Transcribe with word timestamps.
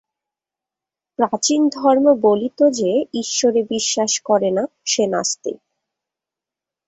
প্রাচীন 1.19 1.61
ধর্ম 1.69 2.05
বলিত 2.21 2.59
যে 2.71 2.91
ঈশ্বরে 3.13 3.59
বিশ্বাস 3.69 4.11
করে 4.25 4.49
না, 4.51 4.63
সে 4.85 5.03
নাস্তিক। 5.07 5.57